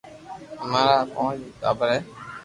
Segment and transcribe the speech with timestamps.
[0.63, 1.99] امارآ پونچ ٽاٻر ھي